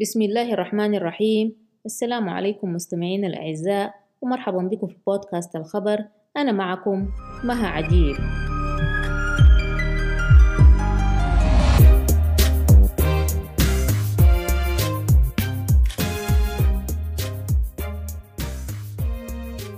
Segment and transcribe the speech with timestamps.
[0.00, 1.56] بسم الله الرحمن الرحيم.
[1.86, 6.04] السلام عليكم مستمعين الأعزاء ومرحبا بكم في بودكاست الخبر.
[6.36, 7.08] أنا معكم
[7.44, 8.16] مها عجيب.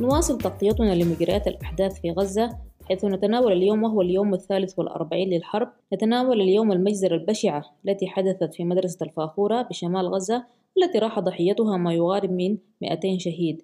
[0.00, 2.65] نواصل تغطيتنا لمجريات الأحداث في غزة.
[2.88, 8.64] حيث نتناول اليوم وهو اليوم الثالث والأربعين للحرب نتناول اليوم المجزرة البشعة التي حدثت في
[8.64, 10.44] مدرسة الفاخورة بشمال غزة
[10.78, 13.62] التي راح ضحيتها ما يقارب من 200 شهيد.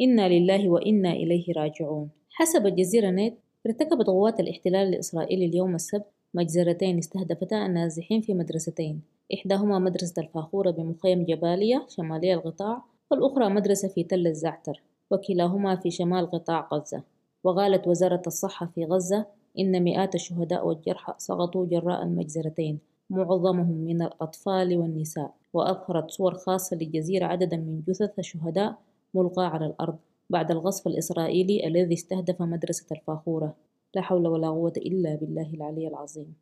[0.00, 2.10] إنا لله وإنا إليه راجعون.
[2.30, 3.34] حسب الجزيرة نت
[3.66, 9.02] ارتكبت قوات الاحتلال الإسرائيلي اليوم السبت مجزرتين استهدفتا النازحين في مدرستين.
[9.34, 16.30] إحداهما مدرسة الفاخورة بمخيم جبالية شمالي القطاع والأخرى مدرسة في تل الزعتر وكلاهما في شمال
[16.30, 17.11] قطاع غزة.
[17.44, 19.26] وقالت وزارة الصحة في غزة
[19.58, 22.78] إن مئات الشهداء والجرحى سقطوا جراء المجزرتين
[23.10, 28.78] معظمهم من الأطفال والنساء وأظهرت صور خاصة للجزيرة عددا من جثث الشهداء
[29.14, 29.96] ملقاة على الأرض
[30.30, 33.54] بعد الغصب الإسرائيلي الذي استهدف مدرسة الفاخورة.
[33.94, 36.34] لا حول ولا قوة إلا بالله العلي العظيم.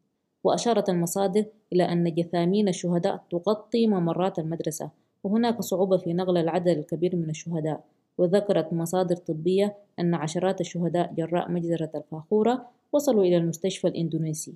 [0.44, 4.90] وأشارت المصادر إلى أن جثامين الشهداء تغطي ممرات المدرسة
[5.24, 7.84] وهناك صعوبة في نقل العدد الكبير من الشهداء.
[8.20, 14.54] وذكرت مصادر طبية أن عشرات الشهداء جراء مجزرة الفاخورة وصلوا إلى المستشفى الإندونيسي.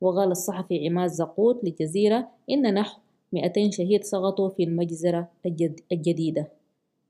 [0.00, 3.00] وقال الصحفي عماد زقوت للجزيرة إن نحو
[3.32, 5.28] 200 شهيد سقطوا في المجزرة
[5.92, 6.48] الجديدة.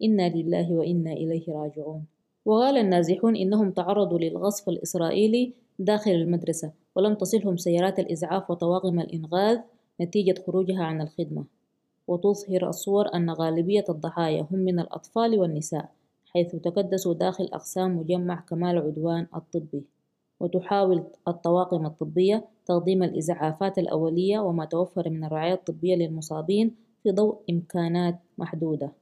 [0.02, 2.04] إنا لله وإنا إليه راجعون.
[2.44, 9.58] وقال النازحون إنهم تعرضوا للغصب الإسرائيلي داخل المدرسة ولم تصلهم سيارات الإسعاف وطواقم الإنقاذ
[10.00, 11.44] نتيجة خروجها عن الخدمة.
[12.08, 15.90] وتظهر الصور أن غالبية الضحايا هم من الأطفال والنساء
[16.34, 19.84] حيث تكدسوا داخل أقسام مجمع كمال عدوان الطبي
[20.40, 28.18] وتحاول الطواقم الطبية تقديم الإسعافات الأولية وما توفر من الرعاية الطبية للمصابين في ضوء إمكانات
[28.38, 28.92] محدودة.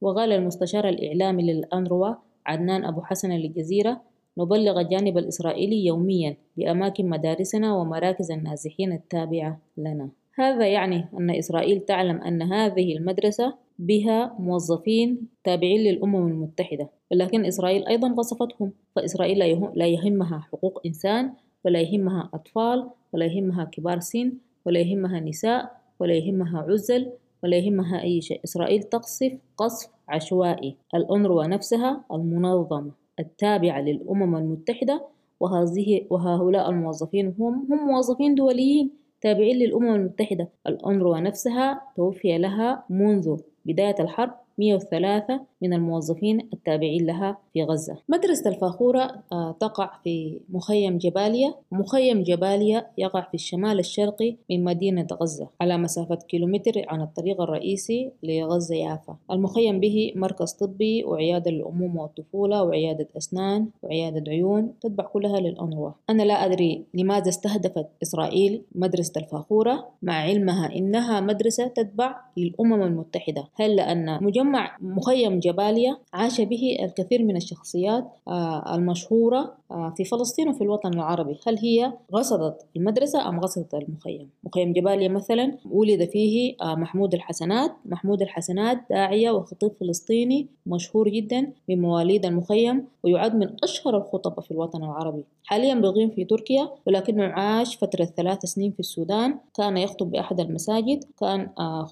[0.00, 2.14] وقال المستشار الإعلامي للأنروا
[2.46, 4.00] عدنان أبو حسن للجزيرة
[4.38, 10.08] نبلغ الجانب الإسرائيلي يوميا بأماكن مدارسنا ومراكز النازحين التابعة لنا.
[10.38, 17.86] هذا يعني أن إسرائيل تعلم أن هذه المدرسة بها موظفين تابعين للأمم المتحدة ولكن إسرائيل
[17.86, 19.38] أيضا وصفتهم فإسرائيل
[19.74, 21.32] لا يهمها حقوق إنسان
[21.64, 24.32] ولا يهمها أطفال ولا يهمها كبار سن
[24.66, 28.40] ولا يهمها نساء ولا يهمها عزل ولا يهمها أي شيء.
[28.44, 35.06] إسرائيل تقصف قصف عشوائي الأنروا نفسها المنظمة التابعة للأمم المتحدة
[35.40, 39.05] وهذه وهؤلاء الموظفين هم هم موظفين دوليين.
[39.20, 40.48] تابعين للأمم المتحدة.
[40.66, 47.96] الأنروا نفسها توفي لها منذ بداية الحرب 103 من الموظفين التابعين لها في غزة.
[48.08, 55.06] مدرسة الفاخورة آه، تقع في مخيم جباليا مخيم جباليا يقع في الشمال الشرقي من مدينة
[55.12, 59.16] غزة على مسافة كيلومتر عن الطريق الرئيسي لغزة يافا.
[59.30, 66.22] المخيم به مركز طبي وعيادة للأمومة والطفولة وعيادة أسنان وعيادة عيون تتبع كلها للأنروا أنا
[66.22, 73.48] لا أدري لماذا استهدفت إسرائيل مدرسة الفاخورة مع علمها إنها مدرسة تتبع للأمم المتحدة.
[73.54, 80.48] هل لأن مجمع مخيم جباليا عاش به الكثير من الشخصيات آه، المشهورة آه، في فلسطين
[80.48, 81.38] وفي الوطن العربي.
[81.46, 87.72] هل هي غصدت المدرسة أم غصدت المخيم؟ مخيم جباليا مثلا ولد فيه آه، محمود الحسنات.
[87.86, 94.50] محمود الحسنات داعية وخطيب فلسطيني مشهور جدا من مواليد المخيم ويعد من أشهر الخطباء في
[94.50, 95.24] الوطن العربي.
[95.44, 99.38] حاليا بيقيم في تركيا ولكنه عاش فترة ثلاث سنين في السودان.
[99.56, 101.04] كان يخطب بأحد المساجد.
[101.20, 101.48] كان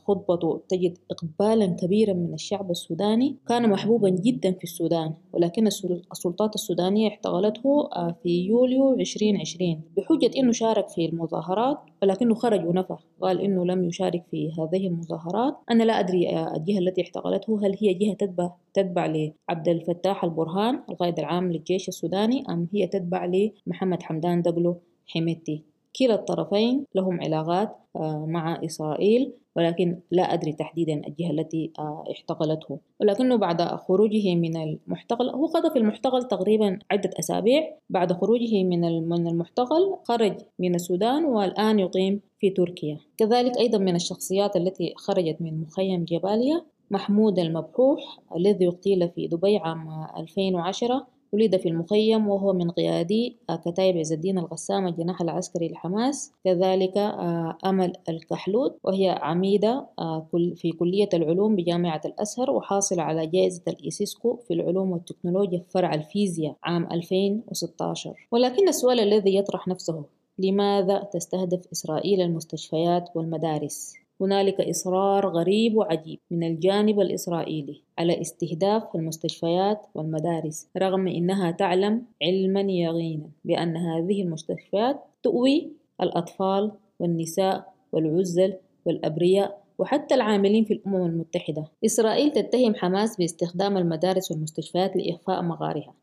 [0.06, 3.36] خطبته تجد إقبالا كبيرا من الشعب السوداني.
[3.48, 5.66] كان محبوبا جدا في السودان ولكن
[6.12, 12.96] السلطات السودانية احتغلته آه، في يوليو 2020 بحجة أنه شارك في المظاهرات ولكنه خرج ونفى
[13.20, 15.56] قال أنه لم يشارك في هذه المظاهرات.
[15.70, 20.82] أنا لا أدري آه، الجهة التي احتغلته هل هي جهة تتبع تتبع لعبد الفتاح البرهان
[20.90, 23.24] القائد العام للجيش السوداني أم هي تتبع
[23.66, 31.02] لمحمد حمدان دقلو حميتي كلا الطرفين لهم علاقات آه، مع إسرائيل ولكن لا أدري تحديدا
[31.06, 32.78] الجهة التي آه، احتقلته.
[33.00, 37.76] ولكنه بعد خروجه من المحتقل هو قضى في المحتقل تقريبا عدة أسابيع.
[37.90, 42.98] بعد خروجه من المحتقل خرج من السودان والآن يقيم في تركيا.
[43.16, 49.56] كذلك أيضا من الشخصيات التي خرجت من مخيم جباليا محمود المبحوح الذي اغتيل في دبي
[49.56, 55.68] عام 2010 ولد في المخيم وهو من قيادي آه، كتائب عز الدين الغسام الجناح العسكري
[55.68, 60.26] لحماس كذلك آه، أمل الكحلوت وهي عميدة آه،
[60.56, 66.56] في كلية العلوم بجامعة الأزهر وحاصلة على جائزة الإيسيسكو في العلوم والتكنولوجيا في فرع الفيزياء
[66.64, 70.04] عام 2016 ولكن السؤال الذي يطرح نفسه
[70.38, 79.86] لماذا تستهدف إسرائيل المستشفيات والمدارس؟ هنالك إصرار غريب وعجيب من الجانب الإسرائيلي على استهداف المستشفيات
[79.94, 88.54] والمدارس رغم إنها تعلم علما يقينا بأن هذه المستشفيات تؤوي الأطفال والنساء والعزل
[88.86, 91.64] والأبرياء وحتى العاملين في الأمم المتحدة.
[91.84, 95.94] إسرائيل تتهم حماس باستخدام المدارس والمستشفيات لإخفاء مغارها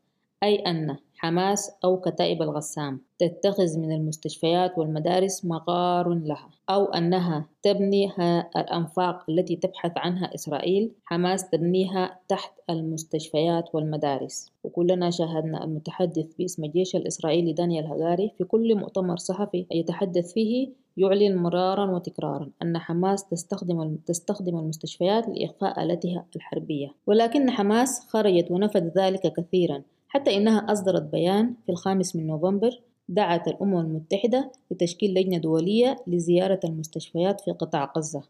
[0.43, 8.11] أي أن حماس أو كتائب الغسام تتخذ من المستشفيات والمدارس مغار لها أو أنها تبني
[8.57, 14.51] الأنفاق التي تبحث عنها إسرائيل حماس تبنيها تحت المستشفيات والمدارس.
[14.63, 21.35] وكلنا شاهدنا المتحدث باسم الجيش الإسرائيلي دانيال هجاري في كل مؤتمر صحفي يتحدث فيه يعلن
[21.35, 26.95] مرارا وتكرارا أن حماس تستخدم تستخدم المستشفيات لإخفاء آلتها الحربية.
[27.07, 29.81] ولكن حماس خرجت ونفت ذلك كثيرا
[30.13, 36.59] حتى إنها أصدرت بيان في الخامس من نوفمبر دعت الأمم المتحدة لتشكيل لجنة دولية لزيارة
[36.63, 38.23] المستشفيات في قطاع غزة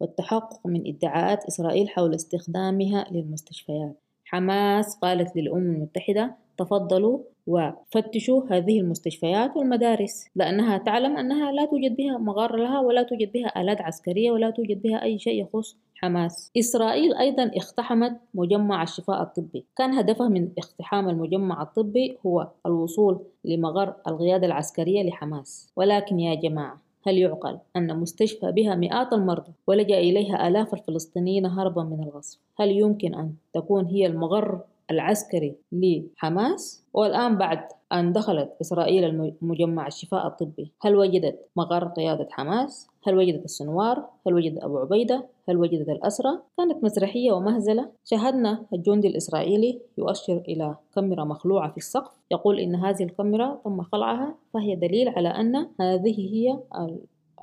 [0.00, 4.00] والتحقق من ادعاءات إسرائيل حول استخدامها للمستشفيات.
[4.24, 12.18] حماس قالت للأمم المتحدة تفضلوا وفتشوا هذه المستشفيات والمدارس لأنها تعلم أنها لا توجد بها
[12.18, 16.50] مغار لها ولا توجد بها آلات عسكرية ولا توجد بها أي شيء يخص حماس.
[16.56, 19.64] إسرائيل أيضا اقتحمت مجمع الشفاء الطبي.
[19.76, 25.72] كان هدفها من اقتحام المجمع الطبي هو الوصول لمغر القيادة العسكرية لحماس.
[25.76, 31.82] ولكن يا جماعة هل يعقل أن مستشفى بها مئات المرضى ولجأ إليها آلاف الفلسطينيين هربا
[31.82, 37.58] من الغصب؟ هل يمكن أن تكون هي المغر العسكري لحماس والآن بعد
[37.92, 44.34] أن دخلت إسرائيل مجمع الشفاء الطبي هل وجدت مقر قيادة حماس؟ هل وجدت السنوار؟ هل
[44.34, 51.24] وجدت أبو عبيدة؟ هل وجدت الأسرى؟ كانت مسرحية ومهزلة شاهدنا الجندي الإسرائيلي يؤشر إلى كاميرا
[51.24, 56.58] مخلوعة في السقف يقول إن هذه الكاميرا تم خلعها فهي دليل على أن هذه هي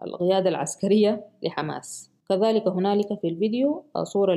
[0.03, 4.33] القيادة العسكرية لحماس كذلك هنالك في الفيديو صورة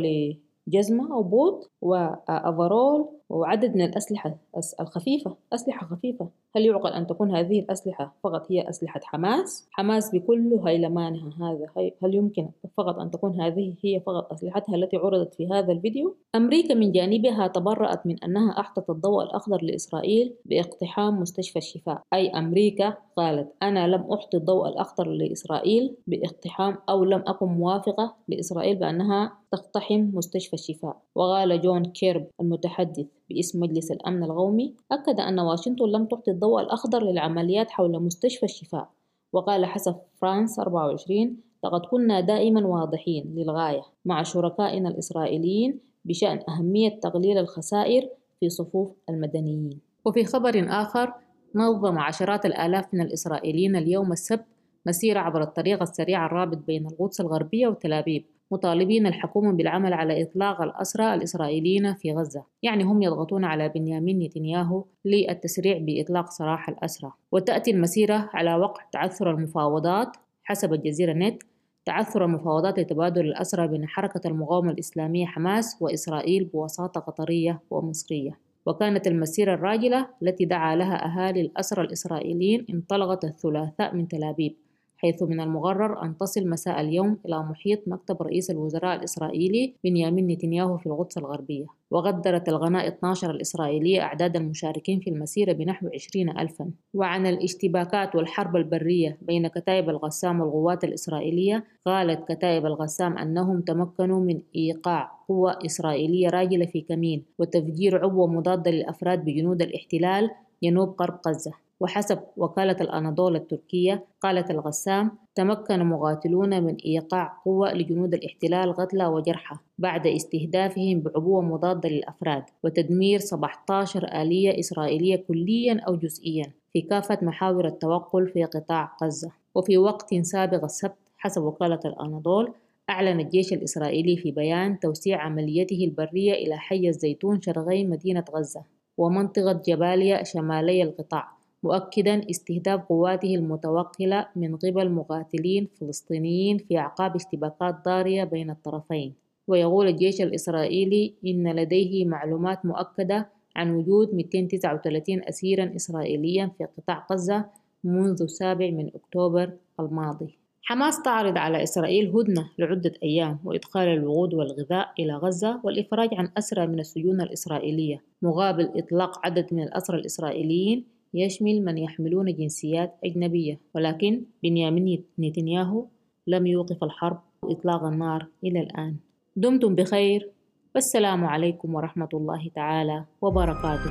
[0.69, 4.37] جزمة أو بوت وأفرول وعدد من الأسلحة
[4.81, 10.61] الخفيفة أسلحة خفيفة هل يعقل أن تكون هذه الأسلحة فقط هي أسلحة حماس؟ حماس بكل
[10.67, 15.73] هيلمانها هذا هل يمكن فقط أن تكون هذه هي فقط أسلحتها التي عرضت في هذا
[15.73, 22.29] الفيديو؟ أمريكا من جانبها تبرأت من أنها أعطت الضوء الأخضر لإسرائيل باقتحام مستشفى الشفاء أي
[22.31, 29.32] أمريكا قالت أنا لم أعط الضوء الأخضر لإسرائيل باقتحام أو لم أكن موافقة لإسرائيل بأنها
[29.53, 36.06] تقتحم مستشفى الشفاء وقال جون كيربي المتحدث باسم مجلس الأمن القومي أكد أن واشنطن لم
[36.06, 38.91] تعطي الضوء الأخضر للعمليات حول مستشفى الشفاء.
[39.32, 47.38] وقال حسب فرانس 24 لقد كنا دائما واضحين للغاية مع شركائنا الإسرائيليين بشأن أهمية تقليل
[47.38, 48.09] الخسائر
[48.41, 49.81] في صفوف المدنيين.
[50.05, 51.15] وفي خبر آخر
[51.55, 54.44] نظم عشرات الآلاف من الإسرائيليين اليوم السبت
[54.87, 58.25] مسيرة عبر الطريق السريع الرابط بين القدس الغربية وتل أبيب.
[58.50, 62.44] مطالبين الحكومة بالعمل على إطلاق الأسرى الإسرائيليين في غزة.
[62.62, 67.12] يعني هم يضغطون على بنيامين نتنياهو للتسريع بإطلاق سراح الأسرى.
[67.32, 71.43] وتأتي المسيرة على وقع تعثر المفاوضات حسب الجزيرة نت
[71.85, 78.38] تعثر المفاوضات لتبادل الأسرى بين حركة المقاومة الإسلامية حماس وإسرائيل بوساطة قطرية ومصرية.
[78.67, 84.56] وكانت المسيرة الراجلة التي دعا لها أهالي الأسرى الإسرائيليين انطلقت الثلاثاء من تل أبيب
[85.04, 90.78] حيث من المقرر أن تصل مساء اليوم إلى محيط مكتب رئيس الوزراء الإسرائيلي بنيامين نتنياهو
[90.78, 91.66] في القدس الغربية.
[91.90, 96.70] وغدرت الغناء 12 الإسرائيلية أعداد المشاركين في المسيرة بنحو 20 ألفا.
[96.94, 104.40] وعن الاشتباكات والحرب البرية بين كتائب الغسام والقوات الإسرائيلية قالت كتائب الغسام أنهم تمكنوا من
[104.56, 110.30] إيقاع قوة إسرائيلية راجلة في كمين وتفجير عبوة مضادة للأفراد بجنود الاحتلال
[110.62, 111.63] جنوب غرب غزة.
[111.81, 119.57] وحسب وكالة الأناضول التركية قالت الغسام تمكن مقاتلون من إيقاع قوة لجنود الاحتلال قتلى وجرحى
[119.78, 127.66] بعد استهدافهم بعبوة مضادة للأفراد وتدمير 17 آلية إسرائيلية كليا أو جزئيا في كافة محاور
[127.66, 129.31] التوقل في قطاع غزة.
[129.54, 132.54] وفي وقت سابق السبت حسب وكالة الأناضول
[132.90, 138.62] أعلن الجيش الإسرائيلي في بيان توسيع عمليته البرية إلى حي الزيتون شرقي مدينة غزة
[138.99, 141.34] ومنطقة جباليا شمالي القطاع.
[141.64, 149.14] مؤكدا استهداف قواته المتوكلة من قبل مقاتلين فلسطينيين في أعقاب اشتباكات ضارية بين الطرفين.
[149.49, 157.44] ويقول الجيش الإسرائيلي إن لديه معلومات مؤكدة عن وجود 239 أسيرا إسرائيليا في قطاع غزة
[157.85, 160.38] منذ السابع من أكتوبر الماضي.
[160.62, 166.66] حماس تعرض على إسرائيل هدنة لعدة أيام وإدخال الوقود والغذاء إلى غزة والإفراج عن أسرى
[166.66, 174.23] من السجون الإسرائيلية مقابل إطلاق عدد من الأسرى الإسرائيليين يشمل من يحملون جنسيات أجنبية ولكن
[174.42, 175.87] بنيامين نتنياهو
[176.26, 178.97] لم يوقف الحرب إطلاق النار إلى الآن.
[179.37, 180.30] دمتم بخير.
[180.75, 183.90] والسلام عليكم ورحمة الله تعالى وبركاته.